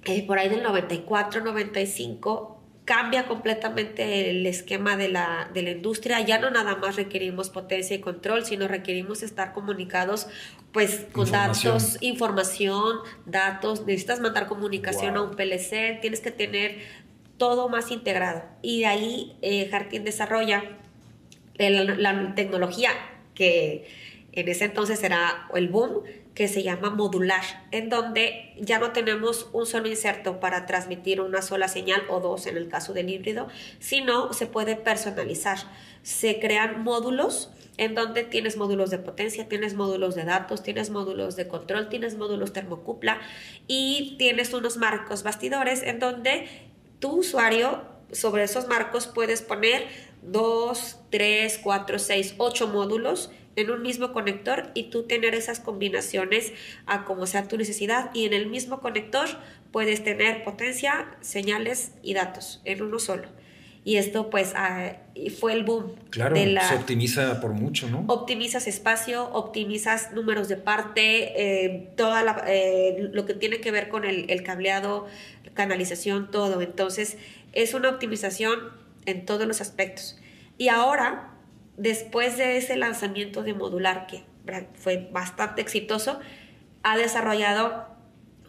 eh, 0.06 0.26
por 0.28 0.40
ahí 0.40 0.50
del 0.50 0.64
94, 0.64 1.44
95, 1.44 2.57
cambia 2.88 3.28
completamente 3.28 4.30
el 4.30 4.46
esquema 4.46 4.96
de 4.96 5.10
la, 5.10 5.52
de 5.54 5.62
la, 5.62 5.72
industria. 5.72 6.22
Ya 6.22 6.40
no 6.40 6.50
nada 6.50 6.78
más 6.78 6.96
requerimos 6.96 7.50
potencia 7.50 7.98
y 7.98 8.00
control, 8.00 8.46
sino 8.46 8.70
requerimos 8.70 9.24
estar 9.24 9.52
comunicados 9.52 10.28
pues 10.72 11.06
con 11.12 11.30
datos, 11.30 11.98
información, 12.00 13.00
datos. 13.26 13.86
Necesitas 13.86 14.22
mandar 14.22 14.48
comunicación 14.48 15.18
a 15.18 15.22
un 15.22 15.36
PLC, 15.36 16.00
tienes 16.00 16.22
que 16.22 16.32
tener 16.32 16.78
todo 17.38 17.68
más 17.68 17.92
integrado. 17.92 18.44
Y 18.62 18.80
de 18.80 18.86
ahí 18.86 19.38
eh, 19.42 19.70
Harting 19.70 20.06
desarrolla 20.06 20.64
la, 21.58 22.36
tecnología 22.36 22.92
que 23.36 23.86
en 24.42 24.50
ese 24.50 24.66
entonces 24.66 25.04
era 25.04 25.48
el 25.54 25.68
boom, 25.68 26.04
que 26.38 26.48
se 26.48 26.62
llama 26.62 26.92
modular, 26.92 27.42
en 27.72 27.90
donde 27.90 28.54
ya 28.60 28.78
no 28.78 28.92
tenemos 28.92 29.50
un 29.54 29.66
solo 29.66 29.88
inserto 29.88 30.40
para 30.40 30.68
transmitir 30.68 31.20
una 31.20 31.42
sola 31.42 31.68
señal 31.68 32.04
o 32.10 32.20
dos 32.20 32.46
en 32.46 32.58
el 32.58 32.70
caso 32.70 32.94
del 32.94 33.10
híbrido, 33.10 33.48
sino 33.80 34.32
se 34.34 34.46
puede 34.46 34.76
personalizar. 34.76 35.58
Se 36.04 36.40
crean 36.40 36.84
módulos 36.84 37.50
en 37.78 37.96
donde 37.96 38.24
tienes 38.24 38.56
módulos 38.56 38.92
de 38.92 39.00
potencia, 39.00 39.50
tienes 39.50 39.74
módulos 39.74 40.14
de 40.14 40.26
datos, 40.26 40.62
tienes 40.62 40.92
módulos 40.92 41.36
de 41.36 41.48
control, 41.48 41.90
tienes 41.90 42.18
módulos 42.18 42.54
termocupla 42.54 43.20
y 43.66 44.16
tienes 44.20 44.54
unos 44.54 44.78
marcos 44.78 45.24
bastidores 45.24 45.82
en 45.82 45.98
donde 45.98 46.48
tu 47.00 47.18
usuario 47.18 47.82
sobre 48.12 48.44
esos 48.44 48.68
marcos 48.68 49.08
puedes 49.08 49.42
poner 49.42 49.88
dos, 50.22 50.98
tres, 51.10 51.60
cuatro, 51.64 51.98
seis, 51.98 52.36
ocho 52.38 52.68
módulos 52.68 53.32
en 53.58 53.72
un 53.72 53.82
mismo 53.82 54.14
conector 54.14 54.70
y 54.74 54.84
tú 54.84 55.04
tener 55.04 55.36
esas 55.36 55.60
combinaciones 55.60 56.54
a 56.86 57.04
como 57.04 57.26
sea 57.26 57.48
tu 57.48 57.58
necesidad 57.58 58.12
y 58.14 58.26
en 58.26 58.34
el 58.34 58.48
mismo 58.48 58.80
conector 58.80 59.28
puedes 59.72 60.04
tener 60.04 60.44
potencia, 60.44 61.18
señales 61.22 61.92
y 62.02 62.14
datos 62.14 62.62
en 62.64 62.82
uno 62.84 63.00
solo. 63.00 63.28
Y 63.84 63.96
esto 63.96 64.30
pues 64.30 64.54
ah, 64.56 64.98
fue 65.40 65.54
el 65.54 65.64
boom. 65.64 65.96
Claro, 66.10 66.36
se 66.36 66.76
optimiza 66.76 67.40
por 67.40 67.54
mucho, 67.54 67.90
¿no? 67.90 68.04
Optimizas 68.08 68.68
espacio, 68.68 69.30
optimizas 69.32 70.12
números 70.12 70.50
de 70.50 70.58
parte, 70.58 71.66
eh, 71.66 71.90
toda 71.96 72.44
eh, 72.48 73.10
lo 73.14 73.26
que 73.26 73.34
tiene 73.34 73.60
que 73.62 73.72
ver 73.72 73.88
con 73.88 74.04
el, 74.04 74.30
el 74.30 74.44
cableado, 74.44 75.08
canalización, 75.54 76.30
todo. 76.30 76.62
Entonces 76.62 77.18
es 77.54 77.74
una 77.74 77.90
optimización 77.90 78.60
en 79.06 79.26
todos 79.26 79.48
los 79.48 79.62
aspectos. 79.62 80.20
Y 80.58 80.68
ahora 80.68 81.37
después 81.78 82.38
de 82.38 82.58
ese 82.58 82.76
lanzamiento 82.76 83.44
de 83.44 83.54
modular, 83.54 84.08
que 84.08 84.24
fue 84.76 85.10
bastante 85.12 85.62
exitoso, 85.62 86.20
ha 86.84 86.98
desarrollado 86.98 87.88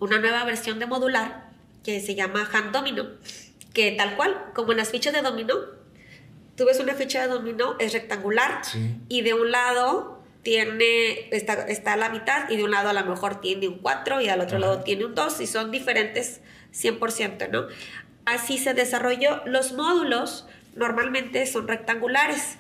una 0.00 0.18
nueva 0.18 0.44
versión 0.44 0.78
de 0.78 0.87
modular 0.87 1.49
que 1.85 2.00
se 2.00 2.14
llama 2.14 2.49
Hand 2.52 2.73
Domino, 2.73 3.06
que 3.73 3.92
tal 3.92 4.16
cual, 4.16 4.50
como 4.54 4.73
en 4.73 4.78
las 4.78 4.90
fichas 4.90 5.12
de 5.12 5.23
dominó, 5.23 5.54
tú 6.56 6.64
ves 6.64 6.80
una 6.80 6.94
ficha 6.94 7.23
de 7.23 7.28
dominó, 7.28 7.76
es 7.78 7.92
rectangular 7.92 8.62
y 9.08 9.23
de 9.23 9.35
un 9.35 9.52
lado 9.52 10.23
tiene, 10.42 11.28
está, 11.30 11.66
está, 11.66 11.92
a 11.92 11.97
la 11.97 12.08
mitad 12.08 12.50
y 12.50 12.56
de 12.56 12.64
un 12.64 12.70
lado 12.70 12.88
a 12.88 12.92
lo 12.92 13.04
mejor 13.04 13.40
tiene 13.40 13.68
un 13.68 13.78
4 13.78 14.20
y 14.20 14.28
al 14.28 14.40
otro 14.40 14.58
lado 14.58 14.80
tiene 14.82 15.04
un 15.04 15.14
2 15.14 15.40
y 15.40 15.47
son 15.47 15.70
diferentes 15.70 16.40
100%, 16.73 17.50
¿no? 17.50 17.66
Así 18.25 18.58
se 18.58 18.75
desarrolló. 18.75 19.42
Los 19.47 19.73
módulos 19.73 20.47
normalmente 20.75 21.47
son 21.47 21.68
rectangulares. 21.68 22.58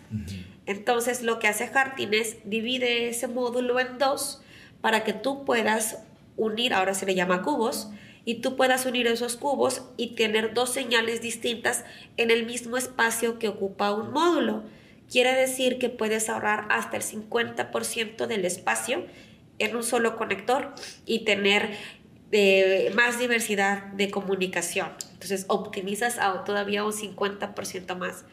Entonces 0.68 1.22
lo 1.22 1.38
que 1.38 1.48
hace 1.48 1.64
Harting 1.64 2.12
es 2.12 2.36
divide 2.44 3.08
ese 3.08 3.26
módulo 3.26 3.80
en 3.80 3.96
dos 3.96 4.42
para 4.82 5.02
que 5.02 5.14
tú 5.14 5.46
puedas 5.46 6.02
unir, 6.36 6.74
ahora 6.74 6.92
se 6.92 7.06
le 7.06 7.14
llama 7.14 7.42
cubos, 7.42 7.88
y 8.26 8.42
tú 8.42 8.54
puedas 8.54 8.84
unir 8.84 9.06
esos 9.06 9.36
cubos 9.36 9.82
y 9.96 10.08
tener 10.14 10.52
dos 10.52 10.70
señales 10.70 11.22
distintas 11.22 11.86
en 12.18 12.30
el 12.30 12.44
mismo 12.44 12.76
espacio 12.76 13.38
que 13.38 13.48
ocupa 13.48 13.94
un 13.94 14.12
módulo. 14.12 14.62
Quiere 15.10 15.32
decir 15.32 15.78
que 15.78 15.88
puedes 15.88 16.28
ahorrar 16.28 16.66
hasta 16.68 16.98
el 16.98 17.02
50% 17.02 18.26
del 18.26 18.44
espacio 18.44 19.06
en 19.58 19.74
un 19.74 19.82
solo 19.82 20.16
conector 20.16 20.74
y 21.06 21.24
tener 21.24 21.70
eh, 22.30 22.92
más 22.94 23.18
diversidad 23.18 23.84
de 23.94 24.10
comunicación. 24.10 24.90
Entonces 25.14 25.46
optimizas 25.48 26.18
todavía 26.44 26.84
un 26.84 26.92
50% 26.92 27.96
más. 27.96 28.26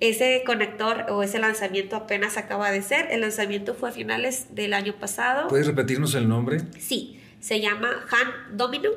Ese 0.00 0.42
conector 0.46 1.06
o 1.08 1.22
ese 1.22 1.38
lanzamiento 1.38 1.96
apenas 1.96 2.36
acaba 2.36 2.70
de 2.70 2.82
ser. 2.82 3.08
El 3.10 3.22
lanzamiento 3.22 3.74
fue 3.74 3.88
a 3.88 3.92
finales 3.92 4.54
del 4.54 4.74
año 4.74 4.94
pasado. 4.94 5.48
¿Puedes 5.48 5.66
repetirnos 5.66 6.14
el 6.14 6.28
nombre? 6.28 6.60
Sí, 6.78 7.18
se 7.40 7.60
llama 7.60 7.88
Han 8.10 8.56
Domino, 8.56 8.90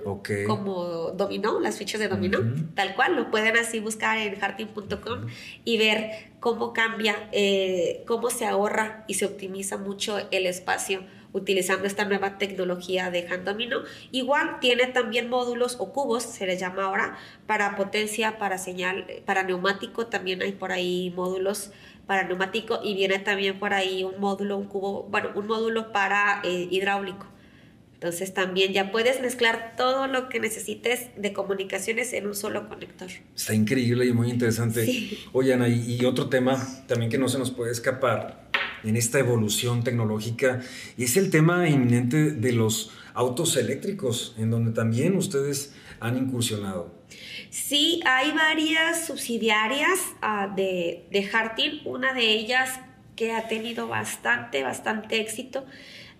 como 0.47 1.11
dominó, 1.11 1.59
las 1.59 1.77
fichas 1.77 1.99
de 1.99 2.07
dominó, 2.07 2.39
tal 2.75 2.95
cual. 2.95 3.15
Lo 3.15 3.29
pueden 3.29 3.55
así 3.57 3.79
buscar 3.79 4.17
en 4.17 4.39
harting.com 4.39 5.27
y 5.63 5.77
ver 5.77 6.31
cómo 6.39 6.73
cambia, 6.73 7.29
eh, 7.31 8.03
cómo 8.07 8.29
se 8.29 8.45
ahorra 8.45 9.05
y 9.07 9.15
se 9.15 9.25
optimiza 9.25 9.77
mucho 9.77 10.17
el 10.31 10.47
espacio 10.47 11.01
utilizando 11.33 11.85
esta 11.85 12.05
nueva 12.05 12.37
tecnología 12.37 13.09
de 13.09 13.27
Domino. 13.43 13.77
Igual 14.11 14.59
tiene 14.59 14.87
también 14.87 15.29
módulos 15.29 15.77
o 15.79 15.91
cubos, 15.93 16.23
se 16.23 16.45
les 16.45 16.59
llama 16.59 16.85
ahora, 16.85 17.17
para 17.47 17.75
potencia, 17.75 18.37
para 18.37 18.57
señal, 18.57 19.05
para 19.25 19.43
neumático, 19.43 20.07
también 20.07 20.41
hay 20.41 20.51
por 20.51 20.71
ahí 20.71 21.13
módulos 21.15 21.71
para 22.05 22.23
neumático 22.23 22.79
y 22.83 22.93
viene 22.93 23.19
también 23.19 23.59
por 23.59 23.73
ahí 23.73 24.03
un 24.03 24.19
módulo, 24.19 24.57
un 24.57 24.67
cubo, 24.67 25.03
bueno, 25.03 25.29
un 25.35 25.47
módulo 25.47 25.91
para 25.91 26.41
eh, 26.43 26.67
hidráulico. 26.69 27.27
Entonces 27.93 28.33
también 28.33 28.73
ya 28.73 28.91
puedes 28.91 29.21
mezclar 29.21 29.75
todo 29.77 30.07
lo 30.07 30.27
que 30.27 30.39
necesites 30.39 31.09
de 31.15 31.33
comunicaciones 31.33 32.13
en 32.13 32.25
un 32.25 32.33
solo 32.33 32.67
conector. 32.67 33.09
Está 33.35 33.53
increíble 33.53 34.07
y 34.07 34.11
muy 34.11 34.31
interesante. 34.31 35.19
Oye, 35.33 35.53
Ana, 35.53 35.69
y 35.69 36.03
otro 36.03 36.27
tema 36.27 36.57
también 36.87 37.11
que 37.11 37.19
no 37.19 37.29
se 37.29 37.37
nos 37.37 37.51
puede 37.51 37.71
escapar 37.71 38.40
en 38.83 38.95
esta 38.95 39.19
evolución 39.19 39.83
tecnológica 39.83 40.61
y 40.97 41.03
es 41.03 41.17
el 41.17 41.29
tema 41.29 41.67
inminente 41.69 42.31
de 42.31 42.53
los 42.53 42.91
autos 43.13 43.57
eléctricos, 43.57 44.35
en 44.37 44.51
donde 44.51 44.71
también 44.71 45.15
ustedes 45.15 45.73
han 45.99 46.17
incursionado. 46.17 46.93
Sí, 47.49 48.01
hay 48.05 48.31
varias 48.31 49.05
subsidiarias 49.05 49.99
uh, 50.23 50.55
de, 50.55 51.05
de 51.11 51.29
Harting, 51.31 51.81
una 51.85 52.13
de 52.13 52.31
ellas 52.31 52.79
que 53.15 53.33
ha 53.33 53.47
tenido 53.47 53.87
bastante, 53.87 54.63
bastante 54.63 55.19
éxito 55.19 55.65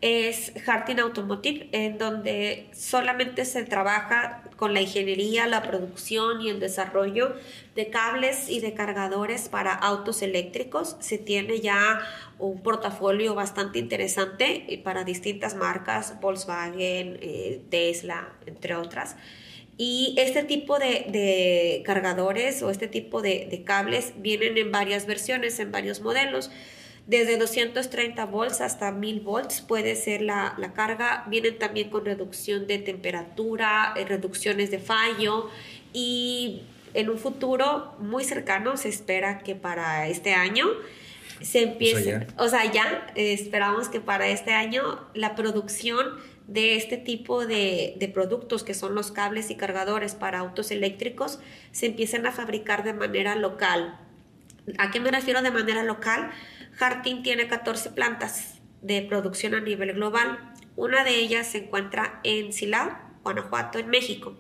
es 0.02 0.52
Harting 0.68 1.00
Automotive, 1.00 1.70
en 1.72 2.00
donde 2.00 2.68
solamente 2.74 3.46
se 3.46 3.64
trabaja 3.64 4.44
con 4.58 4.74
la 4.74 4.82
ingeniería, 4.82 5.46
la 5.46 5.62
producción 5.62 6.42
y 6.42 6.50
el 6.50 6.60
desarrollo 6.60 7.36
de 7.76 7.90
cables 7.90 8.50
y 8.50 8.60
de 8.60 8.74
cargadores 8.74 9.48
para 9.48 9.74
autos 9.74 10.24
eléctricos. 10.24 10.98
Se 11.00 11.20
tiene 11.20 11.62
ya 11.62 12.00
un 12.40 12.62
portafolio 12.64 13.36
bastante 13.36 13.78
interesante 13.78 14.82
para 14.84 15.04
distintas 15.04 15.56
marcas, 15.56 16.20
Volkswagen, 16.20 17.20
eh, 17.22 17.62
Tesla, 17.70 18.30
entre 18.48 18.76
otras. 18.76 19.16
Y 19.78 20.16
este 20.18 20.44
tipo 20.44 20.80
de, 20.80 21.82
cargadores 21.86 22.62
o 22.64 22.72
este 22.72 22.88
tipo 22.88 23.22
de, 23.22 23.48
de 23.50 23.64
cables 23.64 24.14
vienen 24.18 24.58
en 24.58 24.72
varias 24.72 25.06
versiones, 25.06 25.60
en 25.60 25.72
varios 25.72 26.02
modelos. 26.02 26.50
Desde 27.12 27.36
230 27.36 28.26
volts 28.28 28.62
hasta 28.62 28.90
1000 28.94 29.20
volts 29.20 29.60
puede 29.60 29.98
ser 29.98 30.22
la, 30.22 30.56
carga. 30.74 31.26
Vienen 31.28 31.60
también 31.60 31.90
con 31.90 32.06
reducción 32.06 32.68
de 32.68 32.78
temperatura, 32.78 33.94
eh, 33.98 34.06
reducciones 34.06 34.72
de 34.72 34.80
fallo 34.80 35.50
y 35.92 36.62
en 36.94 37.10
un 37.10 37.18
futuro 37.18 37.98
muy 38.00 38.24
cercano 38.24 38.78
se 38.78 38.88
espera 38.88 39.40
que 39.40 39.56
para 39.56 40.08
este 40.08 40.34
año 40.34 40.68
se 41.42 41.64
empiece, 41.64 42.28
o 42.38 42.48
sea, 42.48 42.72
ya, 42.72 43.12
eh, 43.16 43.34
esperamos 43.34 43.90
que 43.90 44.00
para 44.00 44.30
este 44.30 44.54
año 44.54 45.06
la 45.14 45.36
producción 45.36 46.16
de 46.48 46.78
este 46.78 46.96
tipo 46.96 47.46
de, 47.46 47.96
de, 47.98 48.08
productos 48.08 48.64
que 48.64 48.74
son 48.74 48.96
los 48.96 49.12
cables 49.12 49.50
y 49.50 49.56
cargadores 49.56 50.16
para 50.16 50.40
autos 50.40 50.72
eléctricos 50.72 51.40
se 51.74 51.88
empiecen 51.88 52.26
a 52.26 52.32
fabricar 52.32 52.86
de 52.86 52.94
manera 52.94 53.36
local. 53.36 54.00
¿A 54.78 54.92
qué 54.92 55.00
me 55.00 55.12
refiero 55.12 55.42
de 55.42 55.52
manera 55.52 55.84
local? 55.84 56.32
Harting 56.80 57.24
tiene 57.24 57.48
14 57.48 57.92
plantas 57.92 58.62
de 58.82 59.02
producción 59.02 59.54
a 59.54 59.62
nivel 59.62 59.94
global. 59.94 60.54
Una 60.76 61.04
de 61.04 61.16
ellas 61.16 61.48
se 61.48 61.60
encuentra 61.60 62.20
en 62.24 62.54
Silao, 62.54 62.98
Guanajuato, 63.24 63.80
en 63.80 63.88
México. 63.88 64.38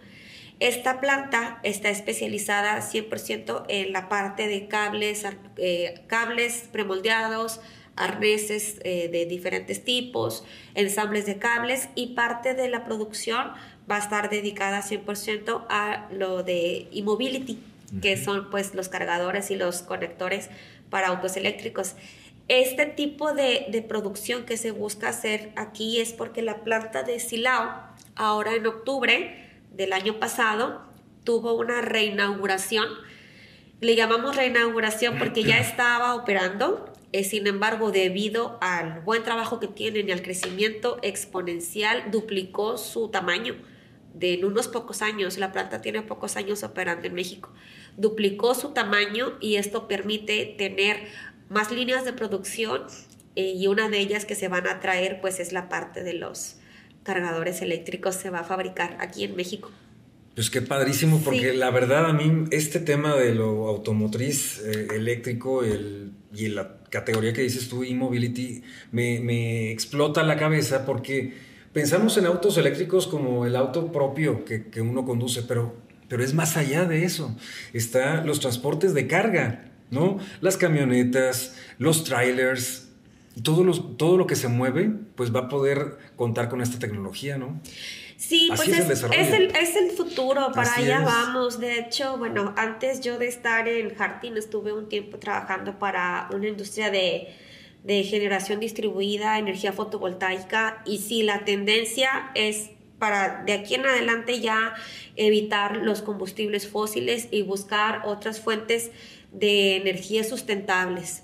Esta 0.60 1.02
planta 1.02 1.60
está 1.64 1.90
especializada 1.90 2.80
100% 2.82 3.66
en 3.68 3.94
la 3.94 4.10
parte 4.10 4.48
de 4.48 4.68
cables, 4.68 5.26
eh, 5.58 6.04
cables 6.08 6.70
premoldeados, 6.72 7.62
arneses 7.96 8.80
eh, 8.84 9.10
de 9.12 9.26
diferentes 9.26 9.84
tipos, 9.84 10.44
ensambles 10.76 11.26
de 11.26 11.38
cables 11.38 11.90
y 11.96 12.14
parte 12.14 12.54
de 12.54 12.70
la 12.70 12.86
producción 12.86 13.54
va 13.90 13.96
a 13.96 14.00
estar 14.00 14.30
dedicada 14.30 14.82
100% 14.82 15.66
a 15.70 16.08
lo 16.12 16.44
de 16.44 16.88
e-mobility, 16.92 17.60
que 18.02 18.16
son 18.16 18.50
pues 18.50 18.74
los 18.76 18.88
cargadores 18.88 19.52
y 19.52 19.56
los 19.56 19.82
conectores 19.82 20.50
para 20.90 21.08
autos 21.08 21.38
eléctricos. 21.38 21.96
Este 22.53 22.86
tipo 22.86 23.31
de, 23.31 23.86
producción 23.88 24.43
que 24.43 24.58
se 24.58 24.72
busca 24.72 25.08
hacer 25.08 25.53
aquí 25.55 26.01
es 26.01 26.12
porque 26.12 26.41
la 26.41 26.65
planta 26.65 27.01
de 27.01 27.17
Silao, 27.22 27.72
ahora 28.17 28.55
en 28.55 28.67
octubre 28.67 29.62
del 29.72 29.93
año 29.93 30.20
pasado, 30.20 30.81
tuvo 31.24 31.53
una 31.53 31.79
reinauguración. 31.79 32.89
Le 33.79 33.96
llamamos 33.96 34.36
reinauguración 34.36 35.17
porque 35.17 35.43
ya 35.43 35.60
estaba 35.62 36.13
operando, 36.13 36.93
eh, 37.13 37.24
sin 37.24 37.48
embargo, 37.48 37.93
debido 37.93 38.58
al 38.60 39.00
buen 39.00 39.24
trabajo 39.24 39.62
que 39.62 39.70
tienen 39.70 40.10
y 40.10 40.12
al 40.12 40.22
crecimiento 40.22 41.00
exponencial, 41.03 42.12
duplicó 42.12 42.77
su 42.77 43.08
tamaño 43.08 43.55
de 44.13 44.34
en 44.34 44.46
unos 44.46 44.67
pocos 44.67 45.01
años. 45.01 45.38
La 45.38 45.53
planta 45.53 45.81
tiene 45.81 46.01
pocos 46.01 46.36
años 46.36 46.63
operando 46.63 47.08
en 47.08 47.13
México. 47.13 47.50
Duplicó 47.98 48.55
su 48.55 48.72
tamaño 48.72 49.38
y 49.39 49.55
esto 49.55 49.88
permite 49.88 50.53
tener 50.58 51.08
más 51.51 51.72
líneas 51.72 52.05
de 52.05 52.13
producción 52.13 52.84
eh, 53.36 53.53
y 53.55 53.67
una 53.67 53.89
de 53.89 54.00
ellas 54.00 54.25
que 54.25 54.36
se 54.36 54.48
van 54.48 54.67
a 54.67 54.79
traer 54.79 55.20
pues 55.22 55.39
es 55.39 55.51
la 55.51 55.70
parte 55.70 56.03
de 56.03 56.13
los 56.13 56.55
cargadores 57.03 57.62
eléctricos, 57.62 58.15
se 58.15 58.29
va 58.29 58.39
a 58.39 58.43
fabricar 58.43 58.98
aquí 59.00 59.24
en 59.24 59.36
México. 59.36 59.70
Pues 60.36 60.50
qué 60.50 60.62
padrísimo, 60.62 61.22
porque 61.24 61.53
la 61.53 61.70
verdad 61.72 62.05
a 62.05 62.13
mí 62.13 62.46
este 62.51 62.79
tema 62.79 63.15
de 63.15 63.36
lo 63.36 63.67
automotriz 63.67 64.60
eh, 64.60 64.88
eléctrico 64.96 65.63
el, 65.63 66.13
y 66.34 66.48
la 66.48 66.77
categoría 66.89 67.34
que 67.34 67.41
dices 67.41 67.67
tú, 67.67 67.84
e-mobility, 67.84 68.63
me, 68.91 69.20
me, 69.20 69.72
explota 69.72 70.24
la 70.24 70.38
cabeza 70.38 70.86
porque 70.86 71.34
pensamos 71.74 72.17
en 72.17 72.27
autos 72.27 72.58
eléctricos 72.58 73.08
como 73.08 73.46
el 73.46 73.58
auto 73.58 73.91
propio 73.91 74.46
que, 74.46 74.67
que 74.67 74.79
uno 74.79 75.03
conduce, 75.03 75.43
pero, 75.43 75.75
pero 76.08 76.24
es 76.24 76.34
más 76.34 76.55
allá 76.55 76.86
de 76.86 77.03
eso. 77.03 77.36
Está 77.74 78.24
los 78.24 78.39
transportes 78.39 78.93
de 78.93 79.08
carga, 79.08 79.71
¿no? 79.92 80.18
Las 80.40 80.58
camionetas, 80.58 81.56
los 81.78 82.04
trailers, 82.04 82.90
todo, 83.44 83.64
los, 83.64 83.98
todo 83.98 84.18
lo 84.18 84.26
que 84.26 84.36
se 84.36 84.48
mueve, 84.48 84.92
pues 85.16 85.34
va 85.36 85.42
a 85.42 85.50
poder 85.50 85.98
contar 86.16 86.50
con 86.50 86.62
esta 86.62 86.80
tecnología, 86.80 87.38
¿no? 87.38 87.62
Sí, 88.18 88.50
pues 88.56 88.68
es, 88.68 89.04
el, 89.04 89.56
es, 89.56 89.76
el, 89.76 89.92
futuro, 89.92 90.52
para 90.54 90.76
allá 90.76 91.00
vamos. 91.00 91.60
De 91.60 91.80
hecho, 91.80 92.18
bueno, 92.18 92.54
antes 92.56 93.02
yo 93.02 93.18
de 93.18 93.28
estar 93.28 93.68
en 93.68 94.00
Harting 94.00 94.34
estuve 94.38 94.74
un 94.74 94.88
tiempo 94.88 95.18
trabajando 95.18 95.80
para 95.80 96.30
una 96.32 96.48
industria 96.48 96.92
de, 96.92 97.36
de 97.84 98.04
generación 98.04 98.60
distribuida, 98.60 99.40
energía 99.40 99.74
fotovoltaica, 99.74 100.84
y 100.86 101.00
sí, 101.00 101.24
la 101.24 101.46
tendencia 101.46 102.32
es 102.36 102.70
para 103.00 103.44
de 103.44 103.54
aquí 103.54 103.74
en 103.74 103.88
adelante 103.88 104.40
ya 104.40 104.76
evitar 105.16 105.78
los 105.78 106.04
combustibles 106.04 106.68
fósiles 106.68 107.28
y 107.32 107.42
buscar 107.42 108.04
otras 108.06 108.40
fuentes 108.40 108.92
de 109.32 109.78
energía 109.78 110.24
sustentables. 110.24 111.24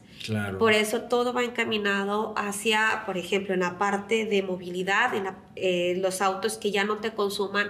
Por 0.60 0.74
eso 0.74 1.04
todo 1.04 1.32
va 1.32 1.44
encaminado 1.44 2.34
hacia, 2.36 3.04
por 3.06 3.18
ejemplo, 3.18 3.54
en 3.54 3.62
la 3.62 3.78
parte 3.78 4.26
de 4.26 4.44
movilidad, 4.44 5.14
en 5.14 5.28
eh, 5.56 5.96
los 6.02 6.22
autos 6.22 6.58
que 6.58 6.72
ya 6.72 6.84
no 6.84 6.98
te 6.98 7.12
consuman 7.12 7.70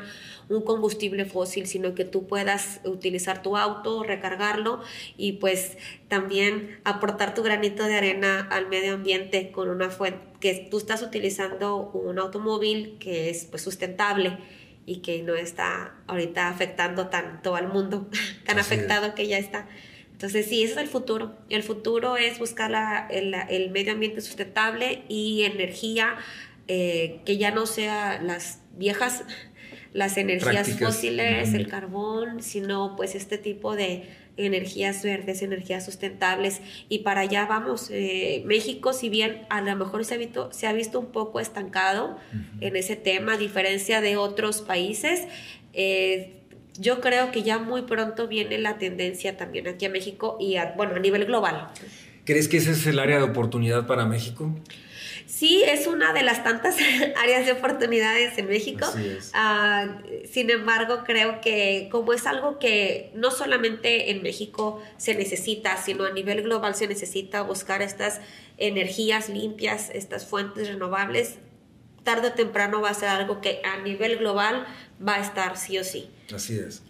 un 0.50 0.62
combustible 0.62 1.26
fósil, 1.26 1.68
sino 1.68 1.94
que 1.94 2.06
tú 2.06 2.26
puedas 2.26 2.80
utilizar 2.86 3.44
tu 3.44 3.58
auto, 3.58 4.04
recargarlo 4.04 4.82
y 5.18 5.34
pues 5.34 5.78
también 6.08 6.80
aportar 6.84 7.34
tu 7.34 7.44
granito 7.44 7.84
de 7.84 7.96
arena 7.96 8.48
al 8.50 8.68
medio 8.70 8.94
ambiente 8.94 9.52
con 9.52 9.70
una 9.70 9.90
fuente 9.90 10.20
que 10.40 10.68
tú 10.70 10.78
estás 10.78 11.02
utilizando 11.02 11.92
un 11.92 12.20
automóvil 12.20 12.98
que 13.00 13.30
es 13.30 13.46
pues 13.46 13.64
sustentable 13.64 14.38
y 14.86 14.98
que 14.98 15.22
no 15.22 15.36
está 15.36 15.96
ahorita 16.08 16.48
afectando 16.48 17.08
tanto 17.08 17.56
al 17.56 17.68
mundo, 17.68 18.08
tan 18.46 18.58
afectado 18.60 19.16
que 19.16 19.28
ya 19.28 19.38
está. 19.38 19.68
Entonces, 20.18 20.48
sí, 20.48 20.64
ese 20.64 20.74
es 20.74 20.80
el 20.80 20.88
futuro. 20.88 21.38
El 21.48 21.62
futuro 21.62 22.18
es 22.18 22.40
buscar 22.40 23.08
el, 23.12 23.70
medio 23.70 23.94
ambiente 23.94 24.20
sustentable 24.22 25.04
y 25.08 25.44
energía 25.44 26.16
eh, 26.68 27.20
que 27.24 27.38
ya 27.38 27.52
no 27.52 27.68
sea 27.68 28.20
las 28.20 28.64
viejas, 28.76 29.24
las 29.94 30.18
energías 30.18 30.72
fósiles, 30.80 31.54
el 31.54 31.68
carbón, 31.68 32.42
sino 32.42 32.96
pues 32.96 33.14
este 33.14 33.38
tipo 33.38 33.76
de 33.76 34.10
energías 34.38 35.04
verdes, 35.04 35.44
energías 35.44 35.86
sustentables. 35.86 36.62
Y 36.90 37.00
para 37.00 37.22
allá 37.22 37.46
vamos. 37.46 37.92
Eh, 37.92 38.42
México, 38.48 38.94
si 38.94 39.10
bien 39.10 39.46
a 39.52 39.62
lo 39.62 39.76
mejor 39.76 40.04
se 40.04 40.16
ha 40.16 40.18
visto, 40.18 40.52
se 40.52 40.66
ha 40.66 40.74
visto 40.74 41.00
un 41.00 41.12
poco 41.12 41.40
estancado 41.40 42.18
en 42.60 42.76
ese 42.76 42.96
tema, 42.96 43.34
a 43.34 43.38
diferencia 43.38 44.02
de 44.02 44.18
otros 44.18 44.64
países, 44.64 45.28
eh, 45.74 46.37
yo 46.80 47.02
creo 47.02 47.32
que 47.32 47.44
ya 47.44 47.58
muy 47.60 47.84
pronto 47.84 48.28
viene 48.28 48.58
la 48.58 48.78
tendencia 48.78 49.38
también 49.38 49.68
aquí 49.68 49.86
a 49.86 49.90
México 49.90 50.38
y 50.40 50.56
a, 50.58 50.74
bueno, 50.76 50.96
a 50.96 51.00
nivel 51.00 51.26
global. 51.26 51.68
¿Crees 52.26 52.48
que 52.48 52.58
ese 52.58 52.72
es 52.72 52.86
el 52.88 53.00
área 53.00 53.18
de 53.18 53.24
oportunidad 53.24 53.88
para 53.88 54.06
México? 54.06 54.54
Sí, 55.28 55.62
es 55.68 55.88
una 55.88 56.14
de 56.14 56.24
las 56.24 56.44
tantas 56.44 56.78
áreas 57.22 57.46
de 57.46 57.52
oportunidades 57.52 58.38
en 58.38 58.48
México. 58.48 58.86
Ah, 59.34 60.00
sin 60.30 60.50
embargo, 60.50 61.04
creo 61.06 61.42
que 61.42 61.90
como 61.92 62.14
es 62.14 62.26
algo 62.26 62.60
que 62.60 63.12
no 63.14 63.30
solamente 63.30 64.12
en 64.12 64.24
México 64.24 64.82
se 64.98 65.16
necesita, 65.16 65.78
sino 65.78 66.06
a 66.06 66.12
nivel 66.12 66.44
global 66.44 66.76
se 66.76 66.88
necesita 66.88 67.42
buscar 67.42 67.82
estas 67.82 68.22
energías 68.58 69.30
limpias, 69.30 69.90
estas 69.94 70.26
fuentes 70.26 70.70
renovables, 70.70 71.40
tarde 72.08 72.30
o 72.30 72.32
temprano 72.32 72.80
va 72.80 72.92
a 72.92 72.94
ser 72.94 73.10
algo 73.10 73.42
que 73.44 73.60
a 73.66 73.76
nivel 73.84 74.16
global 74.16 74.66
va 75.06 75.16
a 75.16 75.20
estar 75.20 75.58
sí 75.58 75.78
o 75.78 75.84
sí. 75.84 76.10
Así 76.34 76.58
es. 76.58 76.82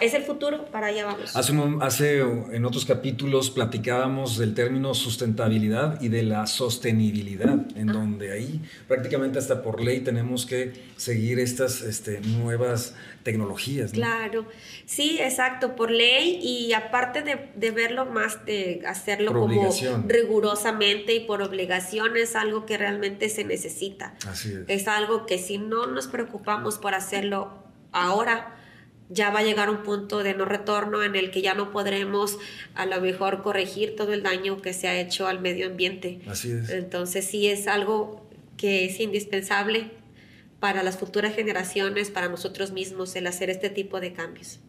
Es 0.00 0.14
el 0.14 0.22
futuro, 0.22 0.64
para 0.66 0.88
allá 0.88 1.06
vamos. 1.06 1.36
Hace, 1.36 1.52
hace, 1.80 2.20
en 2.20 2.64
otros 2.64 2.84
capítulos 2.84 3.50
platicábamos 3.50 4.38
del 4.38 4.54
término 4.54 4.94
sustentabilidad 4.94 6.00
y 6.00 6.08
de 6.08 6.22
la 6.22 6.46
sostenibilidad, 6.46 7.58
en 7.76 7.88
donde 7.88 8.32
ahí 8.32 8.60
prácticamente 8.88 9.38
hasta 9.38 9.62
por 9.62 9.82
ley 9.82 10.00
tenemos 10.00 10.46
que 10.46 10.72
seguir 10.96 11.38
estas 11.38 11.82
este, 11.82 12.20
nuevas 12.20 12.94
tecnologías. 13.22 13.92
Claro, 13.92 14.46
sí, 14.86 15.18
exacto, 15.20 15.76
por 15.76 15.90
ley 15.90 16.38
y 16.42 16.72
aparte 16.72 17.22
de, 17.22 17.50
de 17.54 17.70
verlo 17.70 18.06
más, 18.06 18.44
de 18.46 18.82
hacerlo 18.86 19.32
como 19.32 19.70
rigurosamente 20.06 21.14
y 21.14 21.20
por 21.20 21.42
obligación, 21.42 22.16
es 22.16 22.34
algo 22.36 22.66
que 22.66 22.78
realmente 22.78 23.28
se 23.28 23.44
necesita. 23.44 24.14
Así 24.26 24.52
es. 24.52 24.64
Es 24.68 24.88
algo 24.88 25.26
que 25.26 25.38
si 25.38 25.58
no 25.58 25.86
nos 25.86 26.06
preocupamos 26.06 26.78
por 26.78 26.94
hacerlo 26.94 27.66
ahora, 27.92 28.56
ya 29.08 29.30
va 29.30 29.40
a 29.40 29.42
llegar 29.42 29.70
un 29.70 29.82
punto 29.82 30.22
de 30.22 30.34
no 30.34 30.44
retorno 30.44 31.02
en 31.02 31.14
el 31.14 31.30
que 31.30 31.42
ya 31.42 31.54
no 31.54 31.70
podremos 31.70 32.38
a 32.74 32.86
lo 32.86 33.00
mejor 33.00 33.42
corregir 33.42 33.94
todo 33.96 34.12
el 34.12 34.22
daño 34.22 34.60
que 34.62 34.72
se 34.72 34.88
ha 34.88 34.98
hecho 34.98 35.26
al 35.26 35.40
medio 35.40 35.66
ambiente. 35.66 36.20
Así 36.26 36.50
es. 36.50 36.70
Entonces 36.70 37.24
sí 37.24 37.46
es 37.46 37.68
algo 37.68 38.28
que 38.56 38.86
es 38.86 39.00
indispensable 39.00 39.90
para 40.60 40.82
las 40.82 40.96
futuras 40.98 41.34
generaciones, 41.34 42.10
para 42.10 42.28
nosotros 42.28 42.72
mismos, 42.72 43.14
el 43.14 43.26
hacer 43.26 43.50
este 43.50 43.70
tipo 43.70 44.00
de 44.00 44.12
cambios. 44.12 44.60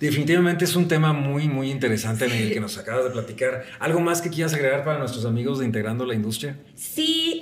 Definitivamente 0.00 0.64
es 0.64 0.74
un 0.76 0.88
tema 0.88 1.12
muy, 1.12 1.48
muy 1.48 1.70
interesante 1.70 2.24
en 2.24 2.32
el 2.32 2.52
que 2.52 2.60
nos 2.60 2.78
acabas 2.78 3.04
de 3.04 3.10
platicar. 3.10 3.64
¿Algo 3.78 4.00
más 4.00 4.22
que 4.22 4.30
quieras 4.30 4.52
agregar 4.54 4.84
para 4.84 4.98
nuestros 4.98 5.24
amigos 5.24 5.60
de 5.60 5.66
Integrando 5.66 6.04
la 6.04 6.14
Industria? 6.14 6.58
Sí, 6.74 7.40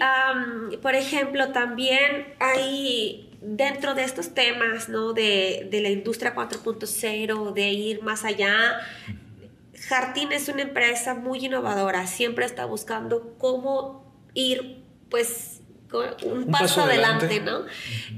por 0.83 0.95
ejemplo, 0.95 1.51
también 1.53 2.35
hay 2.41 3.32
dentro 3.43 3.95
de 3.95 4.05
estos 4.05 4.35
temas, 4.35 4.89
¿no? 4.89 5.13
De, 5.13 5.69
de 5.71 5.81
la 5.81 5.91
industria 5.91 6.35
4.0, 6.35 7.53
de 7.53 7.71
ir 7.71 8.03
más 8.03 8.25
allá. 8.25 8.81
Hartin 9.91 10.33
es 10.33 10.49
una 10.49 10.63
empresa 10.63 11.15
muy 11.15 11.45
innovadora, 11.45 12.07
siempre 12.07 12.45
está 12.45 12.65
buscando 12.67 13.35
cómo 13.39 14.13
ir, 14.33 14.85
pues, 15.11 15.59
un, 16.25 16.47
paso, 16.47 16.83
adelante, 16.83 17.41
¿no? 17.41 17.67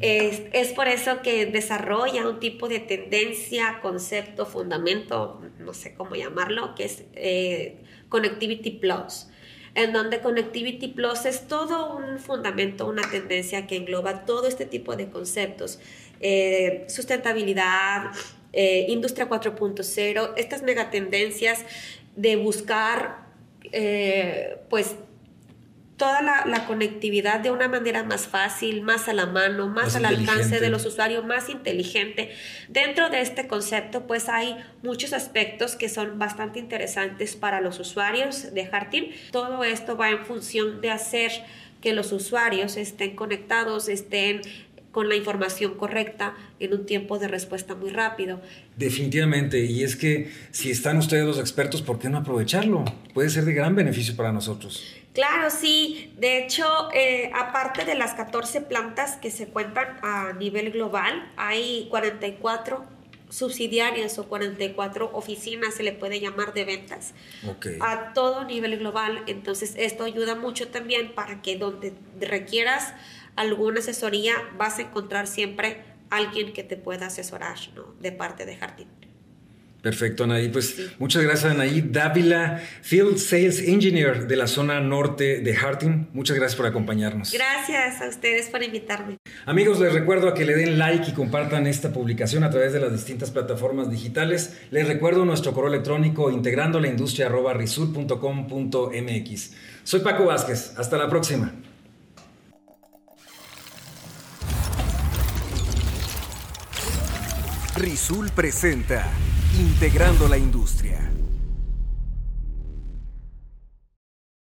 es, 0.01 0.43
es, 0.53 0.73
por 0.75 0.87
eso 0.87 1.23
que 1.23 1.47
desarrolla 1.47 2.29
un 2.29 2.39
tipo 2.39 2.69
de 2.69 2.79
tendencia, 2.79 3.81
concepto, 3.83 4.47
fundamento, 4.47 5.43
no 5.59 5.75
sé 5.75 5.95
cómo 5.95 6.15
llamarlo, 6.15 6.77
que 6.77 6.85
es 6.85 7.03
eh, 7.15 7.83
Connectivity 8.09 8.71
Plus 8.71 9.27
en 9.75 9.93
donde 9.93 10.21
Connectivity 10.21 10.89
Plus 10.89 11.25
es 11.25 11.49
todo 11.49 11.97
un 11.97 12.19
fundamento, 12.19 12.87
una 12.87 13.03
tendencia 13.11 13.67
que 13.67 13.77
engloba 13.77 14.25
todo 14.25 14.47
este 14.47 14.67
tipo 14.67 14.97
de 14.97 15.09
conceptos, 15.11 15.81
eh, 16.21 16.85
sustentabilidad, 16.89 18.13
eh, 18.53 18.87
industria 18.89 19.29
4.0, 19.29 20.35
estas 20.37 20.63
megatendencias 20.63 21.65
de 22.15 22.37
buscar, 22.37 23.27
eh, 23.73 24.59
pues, 24.71 24.95
toda 25.97 26.23
la, 26.23 26.67
conectividad 26.67 27.41
de 27.41 27.51
una 27.51 27.69
manera 27.69 28.03
más 28.03 28.27
fácil, 28.27 28.83
más 28.83 29.09
a 29.09 29.13
la 29.13 29.27
mano, 29.27 29.69
más, 29.69 29.95
al 29.95 30.05
alcance 30.05 30.59
de 30.59 30.69
los 30.69 30.85
usuarios, 30.87 31.25
más 31.25 31.49
inteligente. 31.49 32.31
Dentro 32.69 33.11
de 33.11 33.21
este 33.21 33.47
concepto, 33.47 34.07
pues 34.07 34.29
hay 34.29 34.57
muchos 34.83 35.13
aspectos 35.13 35.77
que 35.77 35.89
son 35.89 36.19
bastante 36.19 36.59
interesantes 36.59 37.37
para 37.37 37.61
los 37.61 37.79
usuarios 37.79 38.53
de 38.55 38.69
Hartin. 38.71 39.11
Todo 39.31 39.63
esto 39.63 39.97
va 39.97 40.11
en 40.11 40.25
función 40.25 40.81
de 40.81 40.91
hacer 40.91 41.31
que 41.81 41.93
los 41.93 42.13
usuarios 42.13 42.77
estén 42.77 43.15
conectados, 43.15 43.89
estén 43.89 44.41
con 44.91 45.09
la 45.09 45.17
información 45.17 45.75
correcta 45.75 46.35
en 46.61 46.73
un 46.73 46.87
tiempo 46.87 47.19
de 47.19 47.29
respuesta 47.29 47.75
muy 47.75 47.91
rápido. 47.91 48.41
Definitivamente, 48.77 49.65
y 49.65 49.83
es 49.83 49.97
que 49.97 50.31
si 50.53 50.71
están 50.71 50.97
ustedes 50.99 51.27
los 51.27 51.39
expertos, 51.39 51.83
¿por 51.83 51.99
qué 51.99 52.09
no 52.09 52.19
aprovecharlo? 52.19 52.85
Puede 53.13 53.29
ser 53.29 53.45
de 53.45 53.55
gran 53.55 53.75
beneficio 53.75 54.17
para 54.17 54.33
nosotros. 54.33 55.04
Claro, 55.15 55.49
sí. 55.49 56.13
De 56.19 56.45
hecho, 56.45 56.67
eh, 56.93 57.31
aparte 57.35 57.85
de 57.85 57.95
las 57.95 58.15
14 58.15 58.61
plantas 58.63 59.17
que 59.17 59.31
se 59.31 59.47
cuentan 59.47 59.99
a 60.03 60.33
nivel 60.33 60.73
global, 60.73 61.33
hay 61.37 61.87
44 61.89 62.85
subsidiarias 63.31 64.19
o 64.19 64.29
44 64.29 65.11
oficinas, 65.13 65.75
se 65.75 65.83
le 65.83 65.93
puede 65.93 66.21
llamar 66.21 66.53
de 66.53 66.65
ventas, 66.65 67.15
a 67.81 68.13
todo 68.13 68.45
nivel 68.45 68.79
global. 68.79 69.23
Entonces, 69.27 69.75
esto 69.77 70.05
ayuda 70.05 70.35
mucho 70.35 70.69
también 70.69 71.15
para 71.15 71.43
que 71.43 71.57
donde 71.57 71.95
requieras 72.21 72.93
alguna 73.37 73.81
asesoría, 73.81 74.35
vas 74.57 74.79
a 74.79 74.83
encontrar 74.83 75.27
siempre 75.27 75.83
alguien 76.11 76.53
que 76.53 76.63
te 76.63 76.77
pueda 76.77 77.07
asesorar 77.07 77.57
¿no? 77.75 77.95
de 78.01 78.13
parte 78.13 78.47
de 78.47 78.57
Jardín. 78.57 78.89
Perfecto, 79.85 80.25
Anaí. 80.25 80.49
Pues 80.49 80.93
muchas 80.99 81.23
gracias, 81.23 81.53
Anaí 81.53 81.83
Dávila, 81.83 82.59
Field 82.81 83.19
Sales 83.19 83.61
Engineer 83.61 84.27
de 84.27 84.35
la 84.35 84.47
zona 84.47 84.81
norte 84.81 85.41
de 85.41 85.55
Harting. 85.55 86.07
Muchas 86.15 86.39
gracias 86.39 86.57
por 86.57 86.65
acompañarnos. 86.65 87.31
Gracias 87.35 88.01
a 88.01 88.09
ustedes 88.09 88.49
por 88.49 88.63
invitarme. 88.63 89.19
Amigos, 89.45 89.79
les 89.81 89.93
recuerdo 89.93 90.29
a 90.29 90.33
que 90.33 90.47
le 90.47 90.57
den 90.57 90.79
like 90.79 91.11
y 91.11 91.13
compartan 91.13 91.67
esta 91.67 91.93
publicación 91.93 92.45
a 92.45 92.51
través 92.51 92.73
de 92.73 92.81
las 92.81 92.93
distintas 92.93 93.31
plataformas 93.31 93.91
digitales. 93.91 94.57
Les 94.71 94.89
recuerdo 94.89 95.27
nuestro 95.27 95.53
correo 95.53 95.69
electrónico 95.69 96.31
integrando 96.31 96.81
la 96.81 96.89
industria 96.89 97.29
Soy 99.83 100.01
Paco 100.01 100.25
Vázquez. 100.25 100.73
Hasta 100.79 100.97
la 100.97 101.11
próxima. 101.11 101.53
Rizul 107.77 108.31
presenta 108.31 109.11
Integrando 109.57 110.27
la 110.27 110.37
Industria. 110.37 111.14